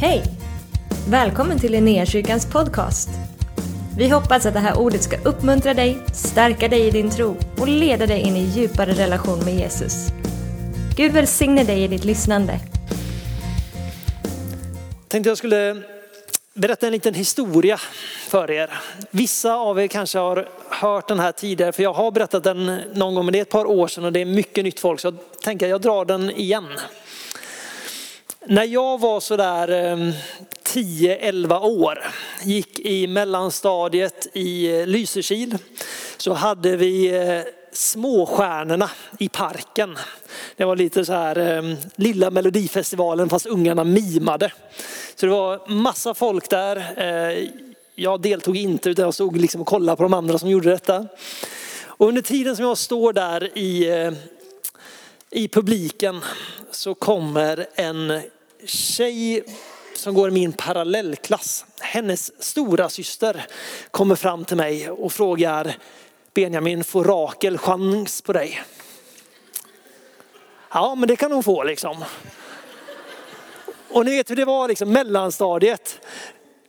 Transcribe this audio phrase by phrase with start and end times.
[0.00, 0.22] Hej!
[1.08, 3.08] Välkommen till Linnéakyrkans podcast.
[3.98, 7.68] Vi hoppas att det här ordet ska uppmuntra dig, stärka dig i din tro och
[7.68, 10.06] leda dig in i djupare relation med Jesus.
[10.96, 12.60] Gud välsigne dig i ditt lyssnande.
[15.08, 15.82] Tänkte jag skulle
[16.54, 17.78] berätta en liten historia
[18.28, 18.70] för er.
[19.10, 23.14] Vissa av er kanske har hört den här tidigare, för jag har berättat den någon
[23.14, 25.06] gång, men det är ett par år sedan och det är mycket nytt folk, så
[25.06, 26.68] jag tänker att jag drar den igen.
[28.48, 30.12] När jag var sådär ehm,
[30.64, 31.98] 10-11 år,
[32.42, 35.58] gick i mellanstadiet i eh, Lysekil,
[36.16, 37.40] så hade vi eh,
[37.72, 39.98] småstjärnorna i parken.
[40.56, 44.52] Det var lite så här ehm, lilla melodifestivalen fast ungarna mimade.
[45.14, 46.76] Så det var massa folk där.
[46.96, 47.48] Eh,
[47.94, 51.06] jag deltog inte utan jag stod liksom och kollade på de andra som gjorde detta.
[51.86, 53.86] Och under tiden som jag står där i,
[55.30, 56.20] i publiken
[56.70, 58.22] så kommer en
[58.64, 59.44] tjej
[59.94, 61.64] som går i min parallellklass.
[61.80, 63.46] Hennes stora syster
[63.90, 65.76] kommer fram till mig och frågar
[66.34, 68.62] Benjamin, får Rakel chans på dig?
[70.70, 72.04] Ja, men det kan hon få liksom.
[73.88, 76.00] Och ni vet hur det var liksom mellanstadiet.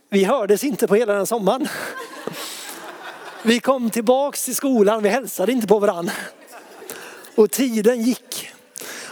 [0.10, 1.68] Vi hördes inte på hela den sommaren.
[3.44, 6.14] Vi kom tillbaks till skolan, vi hälsade inte på varandra.
[7.36, 8.50] Och tiden gick.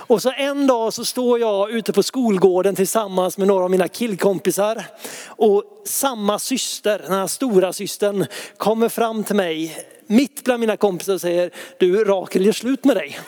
[0.08, 3.88] Och så en dag så står jag ute på skolgården tillsammans med några av mina
[3.88, 4.86] killkompisar.
[5.28, 8.26] Och samma syster, den här stora systern,
[8.58, 12.96] kommer fram till mig mitt bland mina kompisar och säger, du Rakel gör slut med
[12.96, 13.20] dig.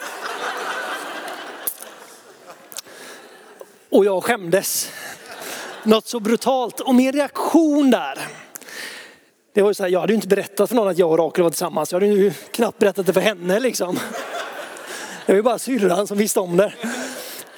[3.90, 4.90] Och jag skämdes.
[5.82, 6.80] Något så brutalt.
[6.80, 8.18] Och min reaktion där,
[9.54, 11.18] det var ju så här, jag hade ju inte berättat för någon att jag och
[11.18, 11.92] Rakel var tillsammans.
[11.92, 13.98] Jag hade ju knappt berättat det för henne liksom.
[15.28, 16.72] Det var ju bara syrran som visste om det.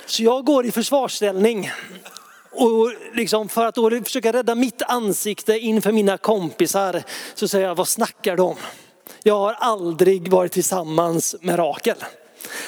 [0.06, 1.70] Så jag går i försvarsställning.
[2.50, 7.02] Och liksom för att då försöka rädda mitt ansikte inför mina kompisar
[7.34, 8.56] så säger jag, vad snackar de om?
[9.22, 11.96] Jag har aldrig varit tillsammans med Rakel.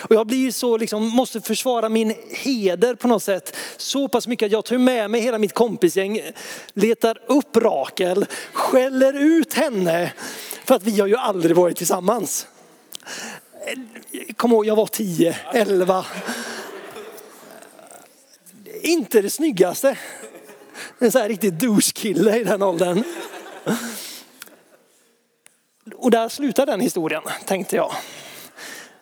[0.00, 4.46] Och jag blir så, liksom, måste försvara min heder på något sätt så pass mycket
[4.46, 6.20] att jag tar med mig hela mitt kompisgäng,
[6.72, 10.12] letar upp Rakel, skäller ut henne
[10.64, 12.46] för att vi har ju aldrig varit tillsammans.
[13.66, 16.06] Eh, kom ihåg, jag var 10, 11.
[18.82, 19.98] Inte det snyggaste.
[20.98, 23.04] En sån här riktig douche-kille i den åldern.
[25.94, 27.92] Och där slutar den historien, tänkte jag.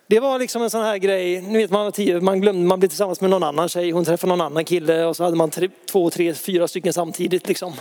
[0.07, 2.81] Det var liksom en sån här grej, nu vet man var tio, man glömde, man
[2.81, 5.51] blev tillsammans med någon annan tjej, hon träffade någon annan kille och så hade man
[5.51, 7.73] tre, två, tre, fyra stycken samtidigt liksom.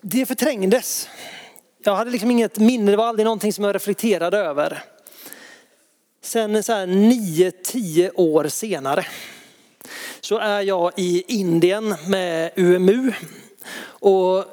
[0.00, 1.08] Det förträngdes.
[1.86, 4.82] Jag hade liksom inget minne, det var aldrig någonting som jag reflekterade över.
[6.22, 9.06] Sen så här nio, tio år senare
[10.20, 13.12] så är jag i Indien med UMU
[13.84, 14.44] och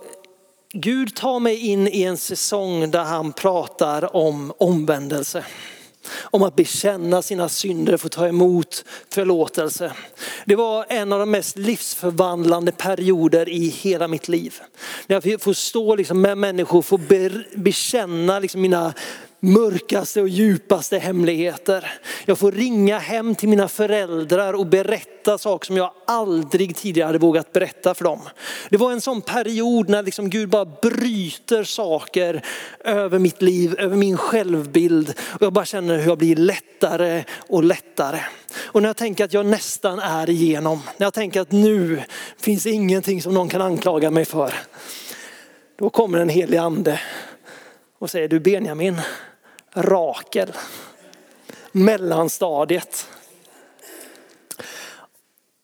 [0.73, 5.45] Gud tar mig in i en säsong där han pratar om omvändelse.
[6.21, 9.93] Om att bekänna sina synder, få ta emot förlåtelse.
[10.45, 14.59] Det var en av de mest livsförvandlande perioder i hela mitt liv.
[15.07, 16.99] När jag får stå liksom med människor, få
[17.55, 18.93] bekänna liksom mina
[19.43, 21.91] mörkaste och djupaste hemligheter.
[22.25, 27.19] Jag får ringa hem till mina föräldrar och berätta saker som jag aldrig tidigare hade
[27.19, 28.19] vågat berätta för dem.
[28.69, 32.45] Det var en sån period när liksom Gud bara bryter saker
[32.83, 35.13] över mitt liv, över min självbild.
[35.19, 38.19] Och jag bara känner hur jag blir lättare och lättare.
[38.55, 42.01] Och när jag tänker att jag nästan är igenom, när jag tänker att nu
[42.37, 44.53] finns ingenting som någon kan anklaga mig för.
[45.79, 46.99] Då kommer en helig ande
[48.03, 49.01] och säger du Benjamin,
[49.75, 50.51] Rakel,
[51.71, 53.07] mellanstadiet.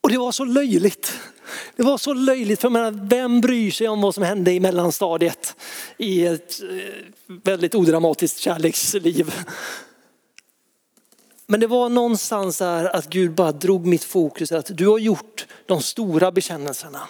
[0.02, 1.20] Och det var så löjligt.
[1.76, 5.56] Det var så löjligt, för menar, vem bryr sig om vad som hände i mellanstadiet
[5.98, 9.34] i ett eh, väldigt odramatiskt kärleksliv.
[11.52, 15.48] Men det var någonstans här att Gud bara drog mitt fokus att du har gjort
[15.66, 17.02] de stora bekännelserna.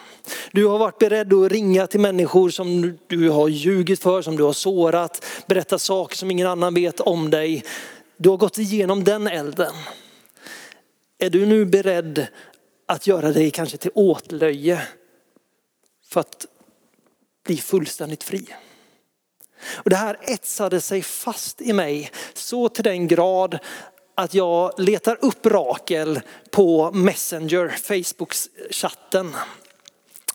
[0.52, 4.44] Du har varit beredd att ringa till människor som du har ljugit för, som du
[4.44, 7.64] har sårat, berätta saker som ingen annan vet om dig.
[8.18, 9.74] Du har gått igenom den elden.
[11.18, 12.28] Är du nu beredd
[12.86, 14.82] att göra dig kanske till åtlöje
[16.08, 16.46] för att
[17.46, 18.48] bli fullständigt fri?
[19.68, 23.60] Och det här etsade sig fast i mig så till den grad
[24.20, 26.22] att jag letar upp Rakel
[26.52, 29.36] på Messenger, Facebook-chatten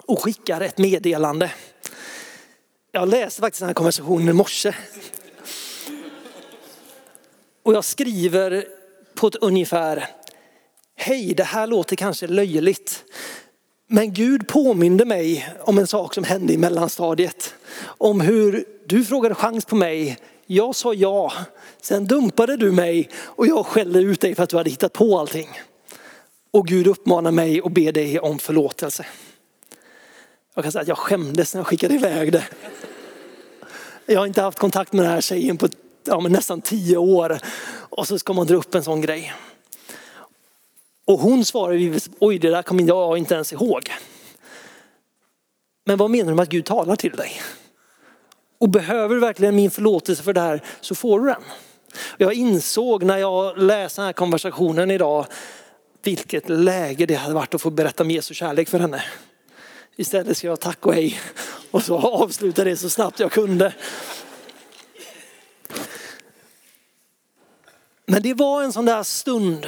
[0.06, 1.50] och skickar ett meddelande.
[2.92, 4.74] Jag läste faktiskt den här konversationen i morse.
[7.62, 8.64] Och jag skriver
[9.14, 10.08] på ett ungefär,
[10.96, 13.04] hej det här låter kanske löjligt.
[13.86, 17.54] Men Gud påminde mig om en sak som hände i mellanstadiet.
[17.84, 21.32] Om hur du frågade chans på mig, jag sa ja,
[21.80, 25.18] sen dumpade du mig och jag skällde ut dig för att du hade hittat på
[25.18, 25.48] allting.
[26.50, 29.06] Och Gud uppmanar mig och ber dig om förlåtelse.
[30.54, 32.44] Jag kan säga att jag skämdes när jag skickade iväg det.
[34.06, 35.68] Jag har inte haft kontakt med den här tjejen på
[36.04, 37.38] ja, nästan tio år.
[37.66, 39.32] Och så ska man dra upp en sån grej.
[41.04, 43.90] Och hon svarade, oj det där kommer jag inte ens ihåg.
[45.84, 47.32] Men vad menar du med att Gud talar till dig?
[48.58, 51.42] Och behöver du verkligen min förlåtelse för det här så får du den.
[52.18, 55.26] Jag insåg när jag läste den här konversationen idag
[56.02, 59.02] vilket läge det hade varit att få berätta om Jesu kärlek för henne.
[59.96, 61.20] Istället ska jag tack och hej
[61.70, 63.74] och så avsluta det så snabbt jag kunde.
[68.06, 69.66] Men det var en sån där stund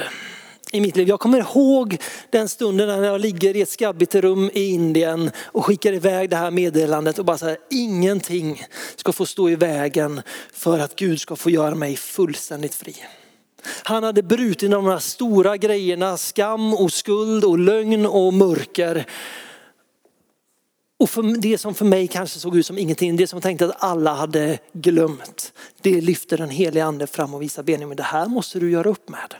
[0.71, 1.07] i mitt liv.
[1.07, 1.97] Jag kommer ihåg
[2.29, 6.35] den stunden när jag ligger i ett skabbigt rum i Indien och skickar iväg det
[6.35, 8.63] här meddelandet och bara säger ingenting
[8.95, 10.21] ska få stå i vägen
[10.53, 12.95] för att Gud ska få göra mig fullständigt fri.
[13.83, 19.05] Han hade brutit de här stora grejerna, skam och skuld och lögn och mörker.
[20.99, 23.65] Och för det som för mig kanske såg ut som ingenting, det som jag tänkte
[23.65, 28.25] att alla hade glömt, det lyfter den heliga ande fram och visar Benjamin, det här
[28.25, 29.35] måste du göra upp med.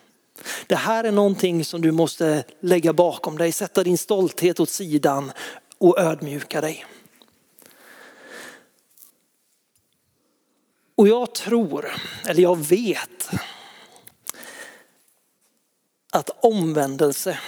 [0.68, 5.32] Det här är någonting som du måste lägga bakom dig, sätta din stolthet åt sidan
[5.78, 6.86] och ödmjuka dig.
[10.96, 11.92] Och jag tror,
[12.26, 13.30] eller jag vet,
[16.12, 17.40] att omvändelse,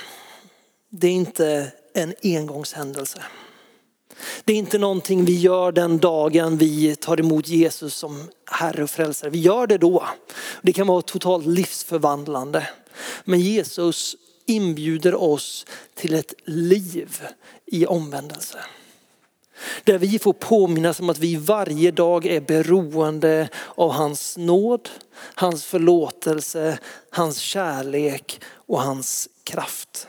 [0.90, 3.24] det är inte en engångshändelse.
[4.44, 8.90] Det är inte någonting vi gör den dagen vi tar emot Jesus som Herre och
[8.90, 9.30] Frälsare.
[9.30, 10.04] Vi gör det då.
[10.62, 12.68] Det kan vara totalt livsförvandlande.
[13.24, 14.16] Men Jesus
[14.46, 17.22] inbjuder oss till ett liv
[17.66, 18.60] i omvändelse.
[19.84, 24.90] Där vi får påminnas om att vi varje dag är beroende av hans nåd,
[25.36, 26.80] hans förlåtelse,
[27.10, 30.08] hans kärlek och hans kraft.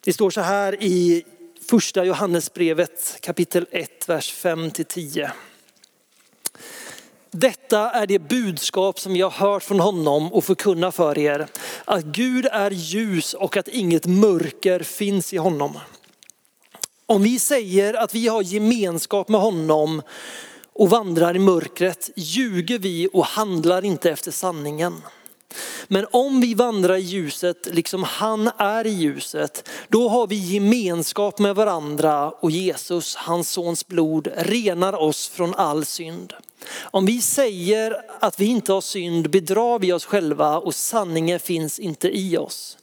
[0.00, 1.24] Det står så här i
[1.70, 5.30] första Johannesbrevet kapitel 1, vers 5-10.
[7.36, 11.46] Detta är det budskap som jag har hört från honom och förkunnar för er.
[11.84, 15.78] Att Gud är ljus och att inget mörker finns i honom.
[17.06, 20.02] Om vi säger att vi har gemenskap med honom
[20.72, 25.02] och vandrar i mörkret ljuger vi och handlar inte efter sanningen.
[25.88, 31.38] Men om vi vandrar i ljuset liksom han är i ljuset, då har vi gemenskap
[31.38, 36.32] med varandra och Jesus, hans sons blod, renar oss från all synd.
[36.80, 41.78] Om vi säger att vi inte har synd bedrar vi oss själva och sanningen finns
[41.78, 42.78] inte i oss.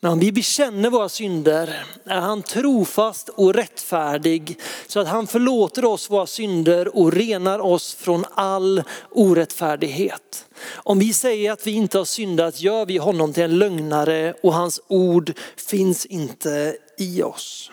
[0.00, 5.84] Men om vi bekänner våra synder är han trofast och rättfärdig så att han förlåter
[5.84, 10.46] oss våra synder och renar oss från all orättfärdighet.
[10.70, 14.54] Om vi säger att vi inte har syndat gör vi honom till en lögnare och
[14.54, 17.70] hans ord finns inte i oss.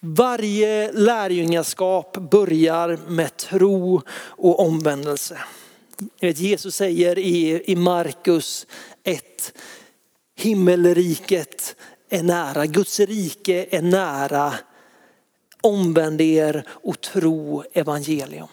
[0.00, 5.38] Varje lärjungaskap börjar med tro och omvändelse.
[6.20, 8.66] Jesus säger i Markus
[9.04, 9.52] 1,
[10.40, 11.76] himmelriket
[12.10, 14.54] är nära, Guds rike är nära.
[15.60, 18.48] Omvänd er och tro evangelium.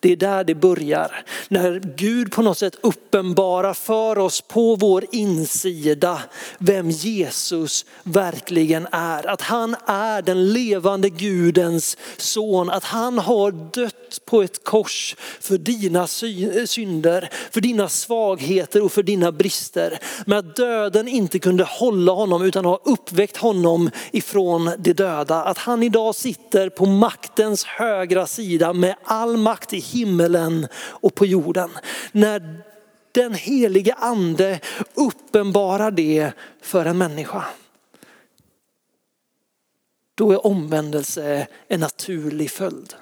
[0.00, 1.24] Det är där det börjar.
[1.48, 6.20] När Gud på något sätt uppenbarar för oss på vår insida
[6.58, 9.26] vem Jesus verkligen är.
[9.26, 12.70] Att han är den levande Gudens son.
[12.70, 19.02] Att han har dött på ett kors för dina synder, för dina svagheter och för
[19.02, 19.98] dina brister.
[20.26, 25.44] Men att döden inte kunde hålla honom utan har uppväckt honom ifrån de döda.
[25.44, 30.68] Att han idag sitter på maktens högra sida med all makt makt i himmelen
[31.02, 31.70] och på jorden.
[32.12, 32.62] När
[33.12, 34.60] den helige ande
[34.94, 36.32] uppenbarar det
[36.62, 37.44] för en människa.
[40.14, 42.94] Då är omvändelse en naturlig följd.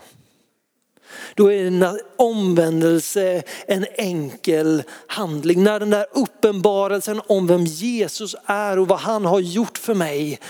[1.34, 5.62] Då är en omvändelse en enkel handling.
[5.62, 10.40] När den där uppenbarelsen om vem Jesus är och vad han har gjort för mig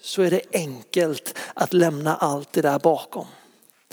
[0.00, 3.26] så är det enkelt att lämna allt det där bakom.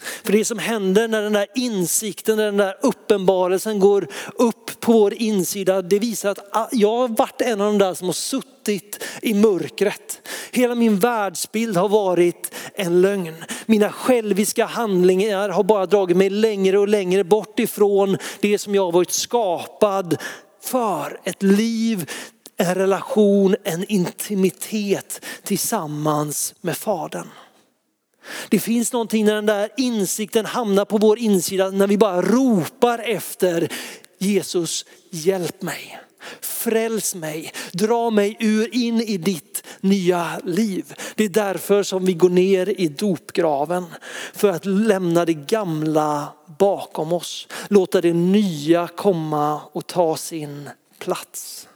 [0.02, 4.92] För det som händer när den där insikten, när den där uppenbarelsen går upp på
[4.92, 8.14] vår insida, det visar att ah, jag har varit en av de där som har
[8.14, 10.22] suttit i mörkret.
[10.52, 13.36] Hela min världsbild har varit en lögn.
[13.66, 18.86] Mina själviska handlingar har bara dragit mig längre och längre bort ifrån det som jag
[18.86, 20.18] har varit skapad
[20.62, 22.10] för ett liv,
[22.58, 27.28] en relation, en intimitet tillsammans med Fadern.
[28.50, 33.00] Det finns någonting när den där insikten hamnar på vår insida, när vi bara ropar
[33.00, 33.72] efter
[34.18, 36.00] Jesus, hjälp mig.
[36.42, 40.94] Fräls mig, dra mig ur in i ditt nya liv.
[41.16, 43.86] Det är därför som vi går ner i dopgraven.
[44.34, 46.28] För att lämna det gamla
[46.60, 47.48] bakom oss.
[47.68, 51.68] Låta det nya komma och ta sin plats.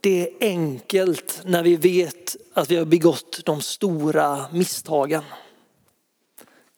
[0.00, 5.22] Det är enkelt när vi vet att vi har begått de stora misstagen.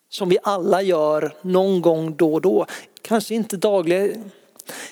[0.09, 2.65] Som vi alla gör någon gång då och då.
[3.01, 4.31] Kanske inte dagligen,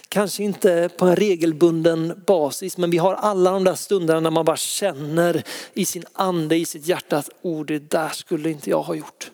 [0.09, 4.45] kanske inte på en regelbunden basis, men vi har alla de där stunderna när man
[4.45, 5.43] bara känner
[5.73, 9.31] i sin ande, i sitt hjärta att oh, det där skulle inte jag ha gjort.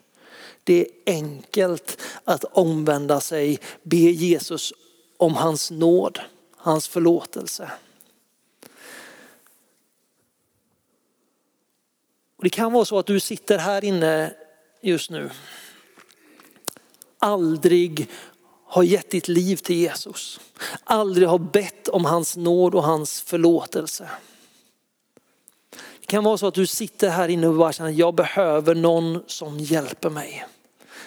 [0.64, 4.72] Det är enkelt att omvända sig, be Jesus
[5.16, 6.18] om hans nåd,
[6.56, 7.70] hans förlåtelse.
[12.36, 14.34] Och det kan vara så att du sitter här inne
[14.80, 15.30] just nu,
[17.18, 18.08] aldrig
[18.66, 20.40] har gett ditt liv till Jesus.
[20.84, 24.10] Aldrig har bett om hans nåd och hans förlåtelse.
[26.00, 28.74] Det kan vara så att du sitter här inne och bara känner att jag behöver
[28.74, 30.46] någon som hjälper mig.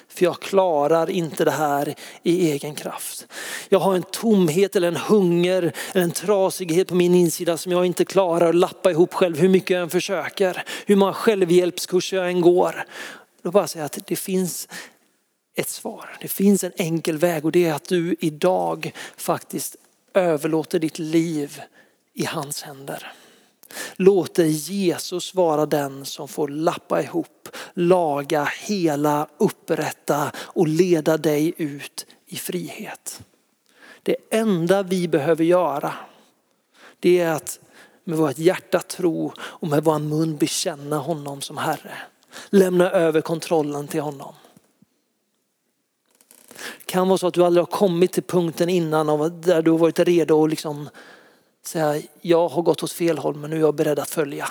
[0.09, 3.27] För jag klarar inte det här i egen kraft.
[3.69, 7.85] Jag har en tomhet eller en hunger eller en trasighet på min insida som jag
[7.85, 10.63] inte klarar att lappa ihop själv hur mycket jag än försöker.
[10.85, 12.85] Hur många självhjälpskurser jag än går.
[13.41, 14.67] Då bara säga att det finns
[15.55, 16.17] ett svar.
[16.21, 19.75] Det finns en enkel väg och det är att du idag faktiskt
[20.13, 21.61] överlåter ditt liv
[22.13, 23.13] i hans händer.
[23.95, 32.05] Låter Jesus vara den som får lappa ihop, laga, hela, upprätta och leda dig ut
[32.25, 33.21] i frihet.
[34.03, 35.93] Det enda vi behöver göra
[36.99, 37.59] det är att
[38.03, 41.93] med vårt hjärta tro och med vår mun bekänna honom som Herre.
[42.49, 44.33] Lämna över kontrollen till honom.
[46.77, 49.07] Det kan vara så att du aldrig har kommit till punkten innan
[49.41, 50.89] där du har varit redo att liksom
[51.69, 54.49] säga jag har gått åt fel håll men nu är jag beredd att följa.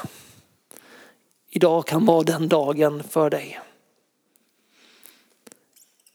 [1.50, 3.60] Idag kan vara den dagen för dig.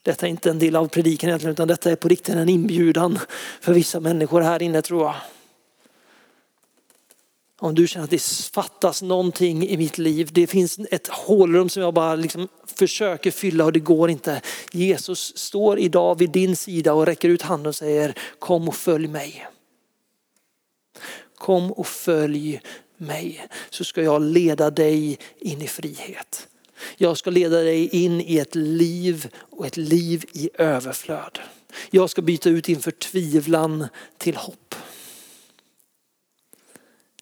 [0.01, 3.19] Detta är inte en del av predikan egentligen utan detta är på riktigt en inbjudan
[3.61, 5.15] för vissa människor här inne tror jag.
[7.59, 8.21] Om du känner att det
[8.53, 13.65] fattas någonting i mitt liv, det finns ett hålrum som jag bara liksom försöker fylla
[13.65, 14.41] och det går inte.
[14.71, 19.07] Jesus står idag vid din sida och räcker ut handen och säger kom och följ
[19.07, 19.47] mig.
[21.43, 22.61] Kom och följ
[22.97, 26.47] mig så ska jag leda dig in i frihet.
[26.97, 31.39] Jag ska leda dig in i ett liv och ett liv i överflöd.
[31.89, 34.75] Jag ska byta ut din förtvivlan till hopp.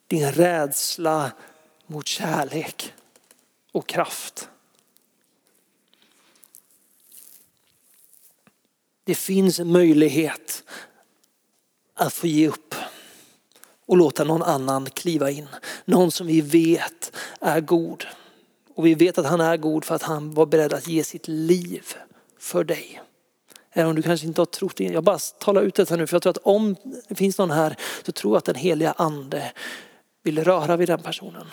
[0.08, 1.32] Din rädsla
[1.88, 2.94] mot kärlek
[3.72, 4.50] och kraft.
[9.04, 10.64] Det finns en möjlighet
[11.94, 12.76] att få ge upp
[13.92, 15.48] och låta någon annan kliva in.
[15.86, 18.06] Någon som vi vet är god.
[18.76, 21.28] Och vi vet att han är god för att han var beredd att ge sitt
[21.28, 21.84] liv
[22.40, 23.02] för dig.
[23.72, 24.84] Även om du kanske inte har trott det.
[24.84, 26.76] Jag bara talar ut detta nu för jag tror att om
[27.08, 29.52] det finns någon här så tror jag att den heliga ande
[30.24, 31.48] vill röra vid den personen.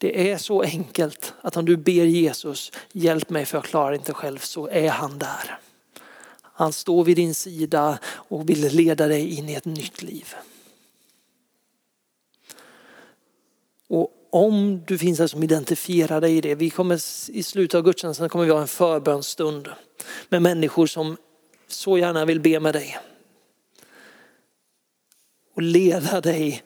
[0.00, 4.12] Det är så enkelt att om du ber Jesus, hjälp mig för jag klarar inte
[4.12, 5.58] själv, så är han där.
[6.42, 10.34] Han står vid din sida och vill leda dig in i ett nytt liv.
[13.88, 16.94] Och om du finns här som identifierar dig i det, vi kommer
[17.30, 19.68] i slutet av gudstjänsten kommer vi ha en förbönstund
[20.28, 21.16] med människor som
[21.68, 22.98] så gärna vill be med dig.
[25.54, 26.62] Och leda dig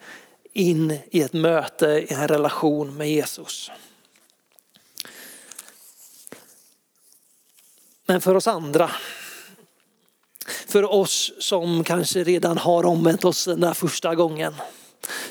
[0.55, 3.71] in i ett möte, i en relation med Jesus.
[8.05, 8.91] Men för oss andra,
[10.67, 14.53] för oss som kanske redan har omvänt oss den där första gången,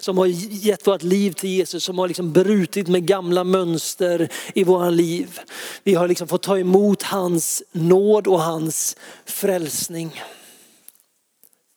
[0.00, 4.64] som har gett vårt liv till Jesus, som har liksom brutit med gamla mönster i
[4.64, 5.40] våra liv.
[5.82, 10.22] Vi har liksom fått ta emot hans nåd och hans frälsning.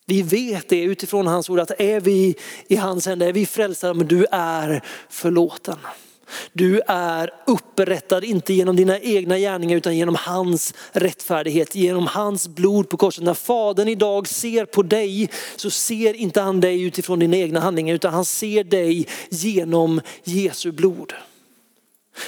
[0.09, 2.35] Vi vet det utifrån hans ord att är vi
[2.67, 5.77] i hans händer, är vi frälsta, men du är förlåten.
[6.53, 12.89] Du är upprättad, inte genom dina egna gärningar utan genom hans rättfärdighet, genom hans blod
[12.89, 13.23] på korset.
[13.23, 17.95] När fadern idag ser på dig så ser inte han dig utifrån dina egna handlingar
[17.95, 21.13] utan han ser dig genom Jesu blod.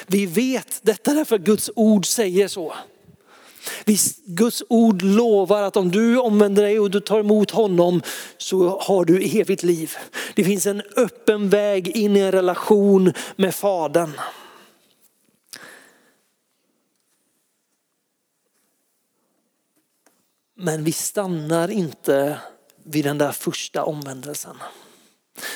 [0.07, 2.73] Vi vet detta därför att Guds ord säger så.
[4.25, 8.01] Guds ord lovar att om du omvänder dig och du tar emot honom
[8.37, 9.95] så har du evigt liv.
[10.35, 14.11] Det finns en öppen väg in i en relation med Fadern.
[20.57, 22.37] Men vi stannar inte
[22.83, 24.57] vid den där första omvändelsen.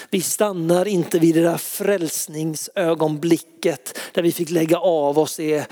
[0.09, 5.67] Vi stannar inte vid det där frälsningsögonblicket där vi fick lägga av oss det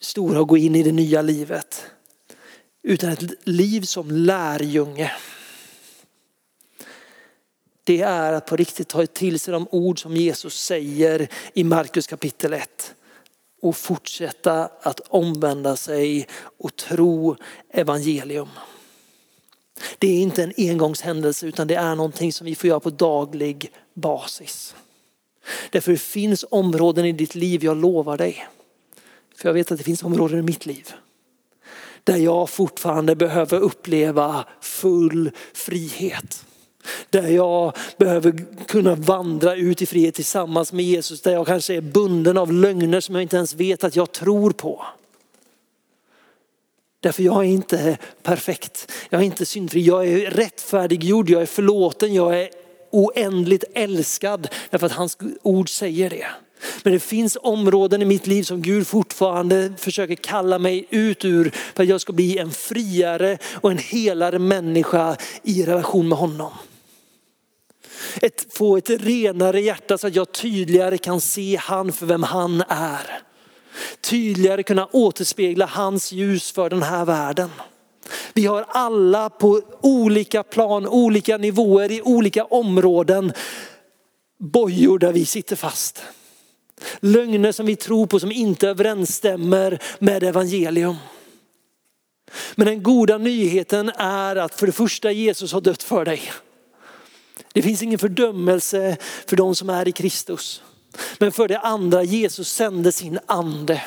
[0.00, 1.90] stora och gå in i det nya livet.
[2.82, 5.12] Utan ett liv som lärjunge.
[7.84, 12.06] Det är att på riktigt ta till sig de ord som Jesus säger i Markus
[12.06, 12.94] kapitel 1
[13.62, 17.36] och fortsätta att omvända sig och tro
[17.70, 18.48] evangelium.
[19.98, 23.72] Det är inte en engångshändelse utan det är någonting som vi får göra på daglig
[23.94, 24.74] basis.
[25.70, 28.48] Därför det finns områden i ditt liv, jag lovar dig.
[29.38, 30.92] För jag vet att det finns områden i mitt liv.
[32.04, 36.44] Där jag fortfarande behöver uppleva full frihet.
[37.10, 41.22] Där jag behöver kunna vandra ut i frihet tillsammans med Jesus.
[41.22, 44.50] Där jag kanske är bunden av lögner som jag inte ens vet att jag tror
[44.50, 44.84] på.
[47.00, 52.14] Därför jag är inte perfekt, jag är inte syndfri, jag är rättfärdiggjord, jag är förlåten,
[52.14, 52.50] jag är
[52.90, 56.26] oändligt älskad därför att hans ord säger det.
[56.82, 61.50] Men det finns områden i mitt liv som Gud fortfarande försöker kalla mig ut ur
[61.74, 66.52] för att jag ska bli en friare och en helare människa i relation med honom.
[68.22, 72.62] Ett, få ett renare hjärta så att jag tydligare kan se han för vem han
[72.68, 73.22] är
[74.00, 77.50] tydligare kunna återspegla hans ljus för den här världen.
[78.32, 83.32] Vi har alla på olika plan, olika nivåer, i olika områden
[84.38, 86.02] bojor där vi sitter fast.
[87.00, 90.96] Lögner som vi tror på som inte överensstämmer med evangelium.
[92.54, 96.32] Men den goda nyheten är att för det första Jesus har dött för dig.
[97.52, 100.62] Det finns ingen fördömelse för de som är i Kristus.
[101.18, 103.82] Men för det andra, Jesus sände sin ande.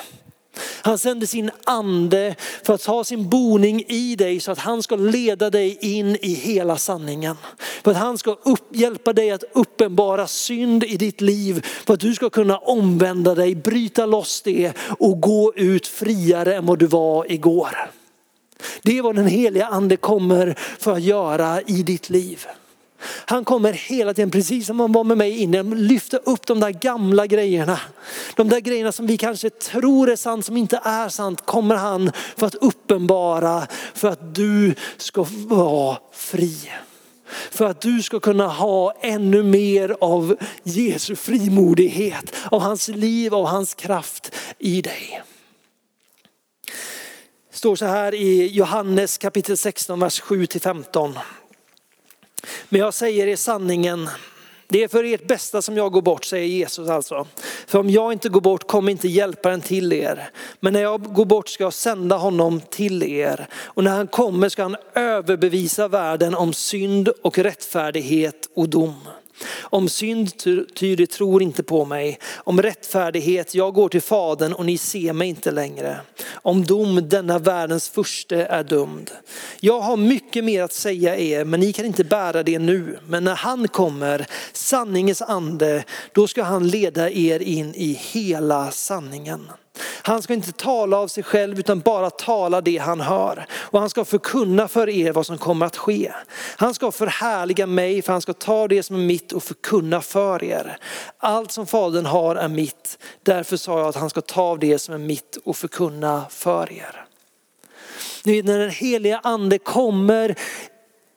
[0.57, 4.95] Han sände sin ande för att ta sin boning i dig så att han ska
[4.95, 7.35] leda dig in i hela sanningen.
[7.83, 11.65] För att han ska upp, hjälpa dig att uppenbara synd i ditt liv.
[11.85, 16.65] För att du ska kunna omvända dig, bryta loss det och gå ut friare än
[16.65, 17.91] vad du var igår.
[18.81, 22.45] Det är vad den heliga ande kommer för att göra i ditt liv.
[23.03, 26.69] Han kommer hela tiden, precis som han var med mig innan, lyfta upp de där
[26.69, 27.79] gamla grejerna.
[28.35, 32.11] De där grejerna som vi kanske tror är sant, som inte är sant, kommer han
[32.37, 36.57] för att uppenbara för att du ska vara fri.
[37.51, 43.45] För att du ska kunna ha ännu mer av Jesu frimodighet, av hans liv, av
[43.45, 45.21] hans kraft i dig.
[47.51, 51.17] Det står så här i Johannes kapitel 16, vers 7 till 15.
[52.69, 54.09] Men jag säger er sanningen,
[54.67, 57.27] det är för ert bästa som jag går bort, säger Jesus alltså.
[57.67, 60.29] För om jag inte går bort kommer inte hjälparen till er.
[60.59, 63.47] Men när jag går bort ska jag sända honom till er.
[63.53, 68.95] Och när han kommer ska han överbevisa världen om synd och rättfärdighet och dom.
[69.61, 70.37] Om synd,
[70.73, 72.19] ty de tror inte på mig.
[72.37, 75.97] Om rättfärdighet, jag går till Fadern och ni ser mig inte längre.
[76.33, 79.11] Om dom, denna världens furste är dömd.
[79.59, 82.99] Jag har mycket mer att säga er, men ni kan inte bära det nu.
[83.07, 89.47] Men när han kommer, sanningens ande, då ska han leda er in i hela sanningen.
[90.01, 93.45] Han ska inte tala av sig själv utan bara tala det han hör.
[93.53, 96.11] Och han ska förkunna för er vad som kommer att ske.
[96.57, 100.43] Han ska förhärliga mig för han ska ta det som är mitt och förkunna för
[100.43, 100.77] er.
[101.17, 102.97] Allt som fadern har är mitt.
[103.23, 106.71] Därför sa jag att han ska ta av det som är mitt och förkunna för
[106.71, 107.05] er.
[108.23, 110.35] Ni vet när den heliga ande kommer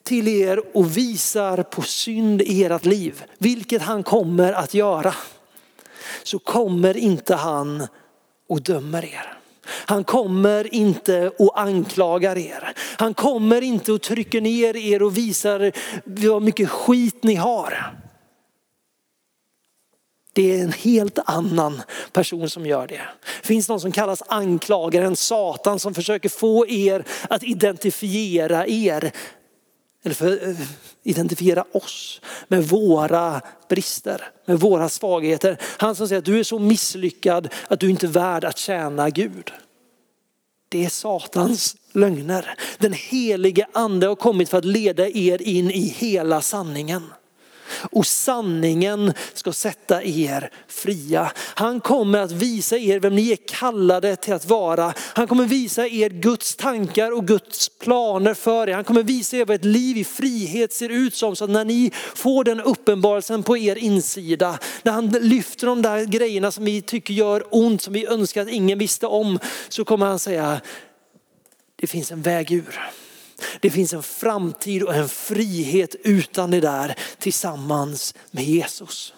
[0.04, 5.14] till er och visar på synd i ert liv, vilket han kommer att göra,
[6.22, 7.86] så kommer inte han
[8.48, 9.38] och dömer er.
[9.66, 12.72] Han kommer inte och anklagar er.
[12.98, 15.72] Han kommer inte och trycker ner er och visar
[16.20, 17.94] hur mycket skit ni har.
[20.32, 23.00] Det är en helt annan person som gör det.
[23.40, 29.12] Det finns någon som kallas anklagaren, Satan som försöker få er att identifiera er
[30.04, 30.56] eller för, att
[31.02, 35.58] identifiera oss med våra brister, med våra svagheter.
[35.78, 39.10] Han som säger att du är så misslyckad att du inte är värd att tjäna
[39.10, 39.52] Gud.
[40.68, 42.58] Det är Satans lögner.
[42.78, 47.02] Den helige ande har kommit för att leda er in i hela sanningen
[47.90, 51.32] och sanningen ska sätta er fria.
[51.36, 54.94] Han kommer att visa er vem ni är kallade till att vara.
[54.98, 58.74] Han kommer visa er Guds tankar och Guds planer för er.
[58.74, 61.36] Han kommer visa er vad ett liv i frihet ser ut som.
[61.36, 66.04] Så att när ni får den uppenbarelsen på er insida, när han lyfter de där
[66.04, 70.06] grejerna som vi tycker gör ont, som vi önskar att ingen visste om, så kommer
[70.06, 70.60] han säga,
[71.76, 72.80] det finns en väg ur.
[73.60, 79.14] Det finns en framtid och en frihet utan det där tillsammans med Jesus.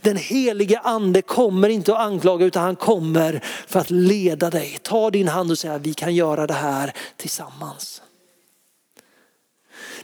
[0.00, 4.78] Den helige ande kommer inte att anklaga utan han kommer för att leda dig.
[4.82, 8.02] Ta din hand och säga vi kan göra det här tillsammans.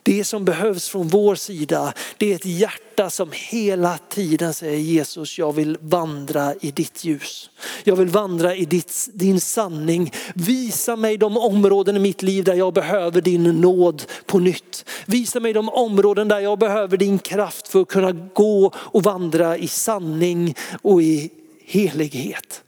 [0.06, 5.38] Det som behövs från vår sida, det är ett hjärta som hela tiden säger Jesus,
[5.38, 7.50] jag vill vandra i ditt ljus.
[7.84, 10.12] Jag vill vandra i ditt, din sanning.
[10.34, 14.84] Visa mig de områden i mitt liv där jag behöver din nåd på nytt.
[15.06, 19.56] Visa mig de områden där jag behöver din kraft för att kunna gå och vandra
[19.56, 21.30] i sanning och i
[21.64, 22.62] helighet.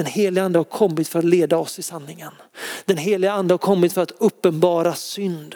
[0.00, 2.32] Den heliga ande har kommit för att leda oss i sanningen.
[2.84, 5.54] Den heliga ande har kommit för att uppenbara synd.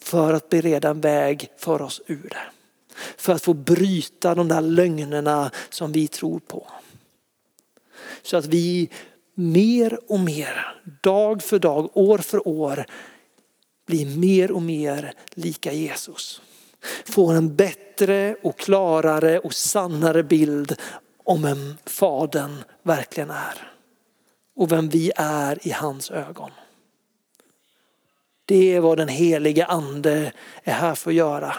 [0.00, 2.46] För att bereda en väg för oss ur det.
[3.16, 6.66] För att få bryta de där lögnerna som vi tror på.
[8.22, 8.90] Så att vi
[9.34, 12.86] mer och mer, dag för dag, år för år
[13.86, 16.40] blir mer och mer lika Jesus.
[17.04, 20.76] Får en bättre och klarare och sannare bild
[21.24, 23.72] om vem Fadern verkligen är.
[24.56, 26.50] Och vem vi är i hans ögon.
[28.44, 30.32] Det är vad den helige ande
[30.62, 31.56] är här för att göra.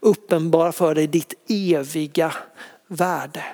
[0.00, 2.34] Uppenbara för dig ditt eviga
[2.86, 3.44] värde.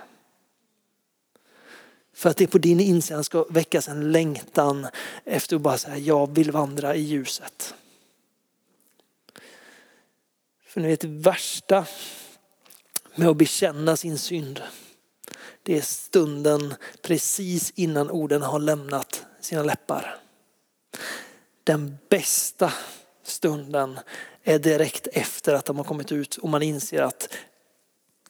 [2.14, 4.86] För att det på din insidan ska väckas en längtan
[5.24, 7.74] efter att bara säga jag vill vandra i ljuset.
[10.66, 11.86] För ni vet det värsta
[13.14, 14.62] med att bekänna sin synd
[15.66, 20.16] det är stunden precis innan orden har lämnat sina läppar.
[21.64, 22.72] Den bästa
[23.22, 23.98] stunden
[24.42, 27.28] är direkt efter att de har kommit ut och man inser att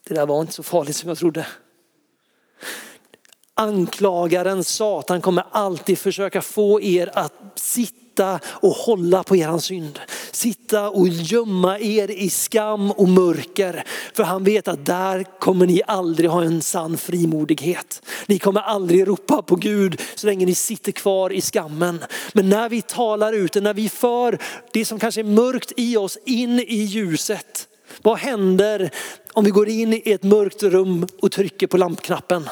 [0.09, 1.47] det där var inte så farligt som jag trodde.
[3.55, 9.99] Anklagaren Satan kommer alltid försöka få er att sitta sitta och hålla på eran synd.
[10.33, 13.85] Sitta och gömma er i skam och mörker.
[14.15, 18.03] För han vet att där kommer ni aldrig ha en sann frimodighet.
[18.27, 22.05] Ni kommer aldrig ropa på Gud så länge ni sitter kvar i skammen.
[22.33, 24.39] Men när vi talar ut, när vi för
[24.73, 27.69] det som kanske är mörkt i oss in i ljuset.
[28.03, 28.91] Vad händer
[29.33, 32.49] om vi går in i ett mörkt rum och trycker på lampknappen?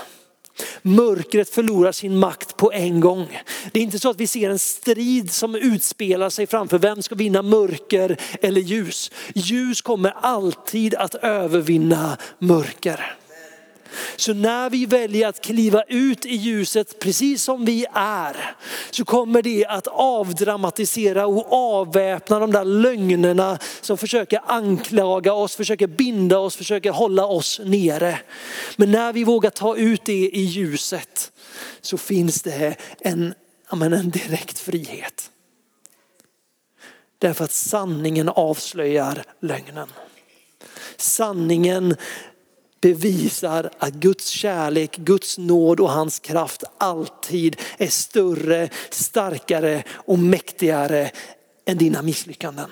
[0.82, 3.40] Mörkret förlorar sin makt på en gång.
[3.72, 7.14] Det är inte så att vi ser en strid som utspelar sig framför vem ska
[7.14, 9.10] vinna mörker eller ljus.
[9.34, 13.16] Ljus kommer alltid att övervinna mörker.
[14.16, 18.56] Så när vi väljer att kliva ut i ljuset precis som vi är
[18.90, 25.86] så kommer det att avdramatisera och avväpna de där lögnerna som försöker anklaga oss, försöker
[25.86, 28.18] binda oss, försöker hålla oss nere.
[28.76, 31.32] Men när vi vågar ta ut det i ljuset
[31.80, 33.34] så finns det en,
[33.70, 35.30] en direkt frihet.
[37.18, 39.88] Därför att sanningen avslöjar lögnen.
[40.96, 41.96] Sanningen
[42.84, 51.10] bevisar att Guds kärlek, Guds nåd och hans kraft alltid är större, starkare och mäktigare
[51.64, 52.70] än dina misslyckanden.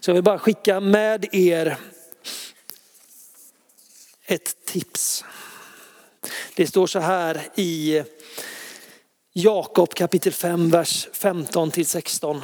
[0.00, 1.76] Så jag vill bara skicka med er
[4.26, 5.24] ett tips.
[6.54, 8.02] Det står så här i
[9.32, 12.42] Jakob kapitel 5, vers 15 till 16.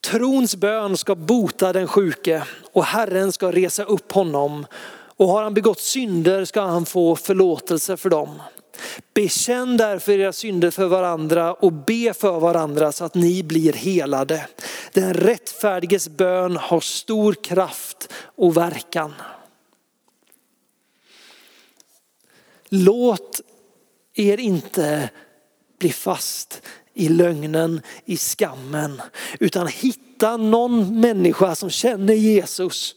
[0.00, 4.66] Trons bön ska bota den sjuke och Herren ska resa upp honom.
[5.16, 8.42] Och har han begått synder ska han få förlåtelse för dem.
[9.14, 14.46] Bekänn därför era synder för varandra och be för varandra så att ni blir helade.
[14.92, 19.14] Den rättfärdiges bön har stor kraft och verkan.
[22.68, 23.40] Låt
[24.14, 25.10] er inte
[25.78, 26.62] bli fast
[26.94, 29.02] i lögnen, i skammen.
[29.40, 32.94] Utan hitta någon människa som känner Jesus.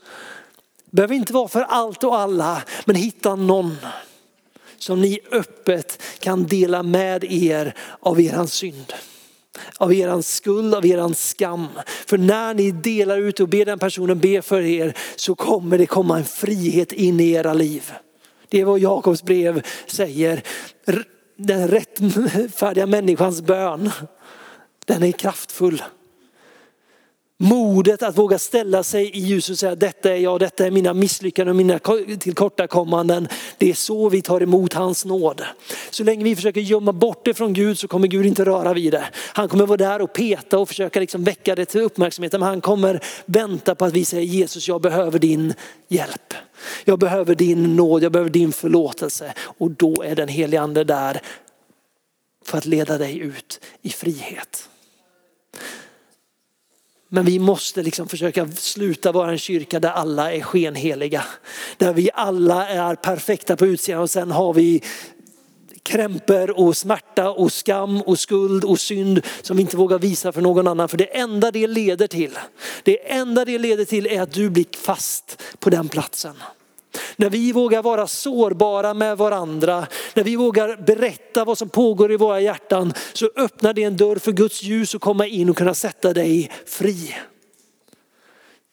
[0.91, 3.77] Behöver inte vara för allt och alla, men hitta någon
[4.77, 8.93] som ni öppet kan dela med er av eran synd.
[9.77, 11.67] Av eran skuld, av eran skam.
[11.85, 15.85] För när ni delar ut och ber den personen be för er så kommer det
[15.85, 17.91] komma en frihet in i era liv.
[18.49, 20.43] Det är vad Jakobs brev säger
[21.35, 23.91] den rättfärdiga människans bön,
[24.85, 25.81] den är kraftfull.
[27.43, 30.93] Modet att våga ställa sig i ljuset och säga detta är jag, detta är mina
[30.93, 31.79] misslyckanden och mina
[32.19, 33.27] tillkortakommanden.
[33.57, 35.41] Det är så vi tar emot hans nåd.
[35.89, 38.93] Så länge vi försöker gömma bort det från Gud så kommer Gud inte röra vid
[38.93, 39.03] det.
[39.13, 42.31] Han kommer vara där och peta och försöka liksom väcka det till uppmärksamhet.
[42.31, 45.53] Men han kommer vänta på att vi säger Jesus jag behöver din
[45.87, 46.33] hjälp.
[46.85, 49.33] Jag behöver din nåd, jag behöver din förlåtelse.
[49.39, 51.21] Och då är den helige ande där
[52.45, 54.69] för att leda dig ut i frihet.
[57.13, 61.23] Men vi måste liksom försöka sluta vara en kyrka där alla är skenheliga.
[61.77, 64.81] Där vi alla är perfekta på utsidan och sen har vi
[65.83, 70.41] krämper och smärta och skam och skuld och synd som vi inte vågar visa för
[70.41, 70.89] någon annan.
[70.89, 72.39] För det enda det leder till,
[72.83, 76.35] det enda det leder till är att du blir fast på den platsen.
[77.15, 82.17] När vi vågar vara sårbara med varandra, när vi vågar berätta vad som pågår i
[82.17, 85.73] våra hjärtan så öppnar det en dörr för Guds ljus att komma in och kunna
[85.73, 87.15] sätta dig fri.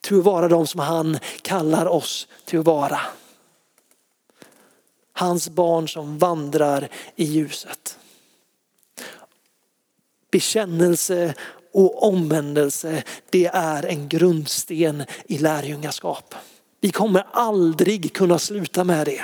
[0.01, 3.01] Till att vara de som han kallar oss till att vara.
[5.13, 7.99] Hans barn som vandrar i ljuset.
[10.31, 11.35] Bekännelse
[11.73, 16.35] och omvändelse, det är en grundsten i lärjungaskap.
[16.81, 19.23] Vi kommer aldrig kunna sluta med det.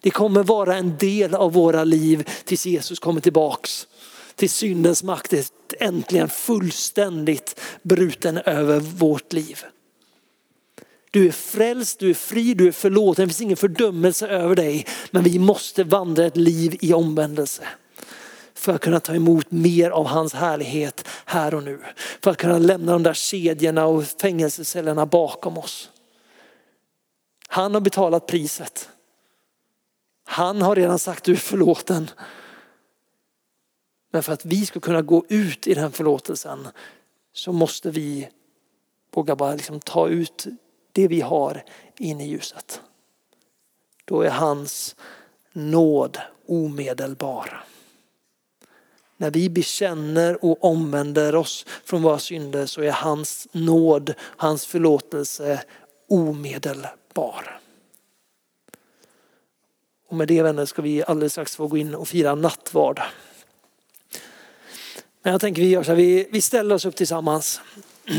[0.00, 3.86] Det kommer vara en del av våra liv tills Jesus kommer tillbaks.
[4.34, 5.44] Till syndens makt är
[5.80, 9.64] äntligen fullständigt bruten över vårt liv.
[11.10, 13.24] Du är frälst, du är fri, du är förlåten.
[13.24, 14.86] Det finns ingen fördömelse över dig.
[15.10, 17.62] Men vi måste vandra ett liv i omvändelse.
[18.54, 21.80] För att kunna ta emot mer av hans härlighet här och nu.
[22.22, 25.90] För att kunna lämna de där kedjorna och fängelsecellerna bakom oss.
[27.48, 28.88] Han har betalat priset.
[30.24, 32.10] Han har redan sagt du är förlåten.
[34.10, 36.68] Men för att vi ska kunna gå ut i den förlåtelsen
[37.32, 38.28] så måste vi
[39.14, 40.46] våga bara liksom ta ut
[40.92, 41.64] det vi har
[41.98, 42.80] in i ljuset.
[44.04, 44.96] Då är hans
[45.52, 47.64] nåd omedelbar.
[49.16, 55.64] När vi bekänner och omvänder oss från våra synder så är hans nåd, hans förlåtelse
[56.08, 57.05] omedelbar.
[60.08, 63.00] Och med det vänner ska vi alldeles strax få gå in och fira nattvard.
[65.22, 67.60] Men jag tänker vi gör så här, vi, vi ställer oss upp tillsammans.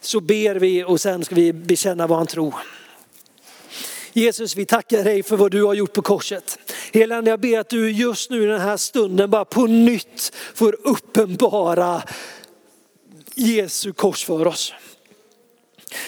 [0.00, 2.54] Så ber vi och sen ska vi bekänna vår tro.
[4.12, 6.58] Jesus, vi tackar dig för vad du har gjort på korset.
[6.92, 10.76] Helande, jag ber att du just nu i den här stunden bara på nytt får
[10.82, 12.02] uppenbara
[13.34, 14.72] Jesu kors för oss.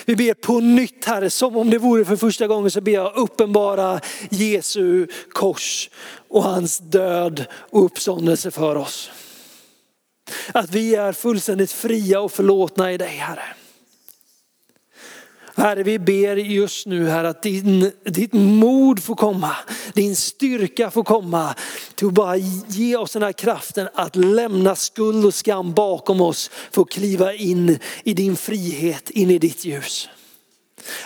[0.05, 3.17] Vi ber på nytt Herre, som om det vore för första gången så ber jag
[3.17, 5.91] uppenbara Jesu kors
[6.29, 9.11] och hans död och uppståndelse för oss.
[10.53, 13.45] Att vi är fullständigt fria och förlåtna i dig Herre.
[15.59, 19.57] Herre, vi ber just nu här att din, ditt mod får komma,
[19.93, 21.55] din styrka får komma
[21.95, 26.51] till att bara ge oss den här kraften att lämna skuld och skam bakom oss
[26.71, 30.09] för att kliva in i din frihet, in i ditt ljus.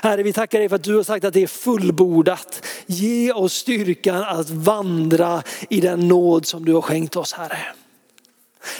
[0.02, 2.66] Herre, vi tackar dig för att du har sagt att det är fullbordat.
[2.86, 7.58] Ge oss styrkan att vandra i den nåd som du har skänkt oss, Herre.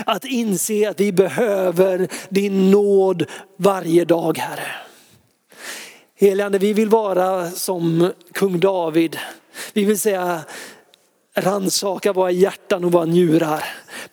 [0.07, 3.25] Att inse att vi behöver din nåd
[3.57, 4.92] varje dag, Herre.
[6.23, 9.19] Helige vi vill vara som kung David.
[9.73, 10.41] Vi vill säga
[11.35, 13.65] ransaka våra hjärtan och våra njurar.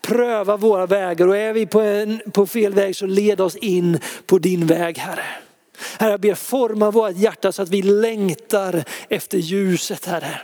[0.01, 3.99] Pröva våra vägar och är vi på, en, på fel väg så led oss in
[4.25, 5.25] på din väg Herre.
[5.99, 10.41] Herre jag ber forma vårt hjärta så att vi längtar efter ljuset Herre.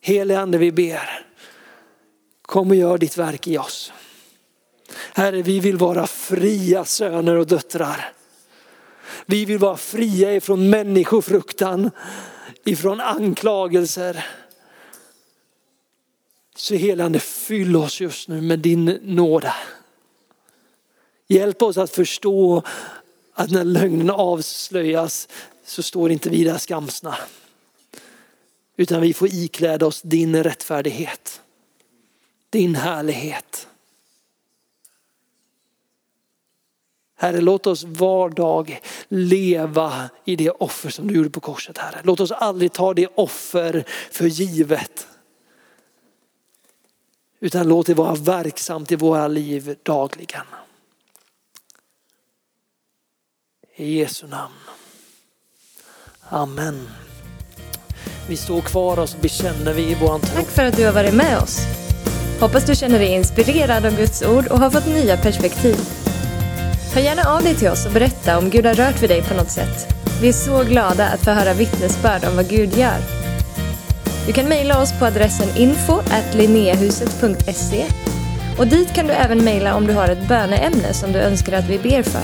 [0.00, 1.26] Helige Ande vi ber,
[2.42, 3.92] kom och gör ditt verk i oss.
[5.12, 8.12] Herre vi vill vara fria söner och döttrar.
[9.26, 11.90] Vi vill vara fria ifrån människofruktan,
[12.64, 14.26] ifrån anklagelser.
[16.56, 19.46] Så helande, fyll oss just nu med din nåd.
[21.28, 22.62] Hjälp oss att förstå
[23.34, 25.28] att när lögnen avslöjas
[25.64, 27.16] så står inte vi där skamsna.
[28.76, 31.40] Utan vi får ikläda oss din rättfärdighet,
[32.50, 33.68] din härlighet.
[37.22, 42.00] Herre, låt oss var dag leva i det offer som du gjorde på korset, Herre.
[42.04, 45.06] Låt oss aldrig ta det offer för givet.
[47.40, 50.46] Utan låt det vara verksamt i våra liv dagligen.
[53.76, 54.54] I Jesu namn.
[56.28, 56.88] Amen.
[58.28, 60.36] Vi står kvar och så bekänner vi i våran tro.
[60.36, 61.58] Tack för att du har varit med oss.
[62.40, 66.01] Hoppas du känner dig inspirerad av Guds ord och har fått nya perspektiv.
[66.94, 69.34] Hör gärna av dig till oss och berätta om Gud har rört vid dig på
[69.34, 69.94] något sätt.
[70.20, 72.98] Vi är så glada att få höra vittnesbörd om vad Gud gör.
[74.26, 76.00] Du kan mejla oss på adressen info
[78.58, 81.68] och dit kan du även mejla om du har ett böneämne som du önskar att
[81.68, 82.22] vi ber för.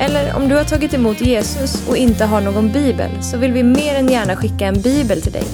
[0.00, 3.62] Eller om du har tagit emot Jesus och inte har någon bibel så vill vi
[3.62, 5.44] mer än gärna skicka en bibel till dig.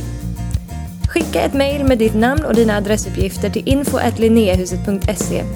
[1.09, 3.99] Skicka ett mejl med ditt namn och dina adressuppgifter till info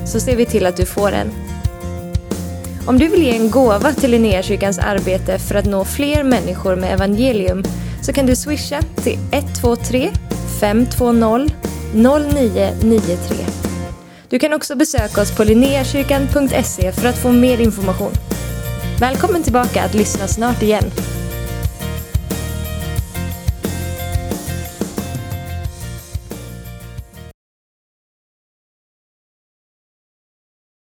[0.05, 1.31] så ser vi till att du får en.
[2.87, 6.95] Om du vill ge en gåva till Linnéakyrkans arbete för att nå fler människor med
[6.95, 7.63] evangelium
[8.03, 10.11] så kan du swisha till 123
[10.61, 11.49] 520
[11.95, 13.47] 0993.
[14.29, 18.13] Du kan också besöka oss på linneakyrkan.se för att få mer information.
[19.01, 20.85] Välkommen tillbaka att lyssna snart igen.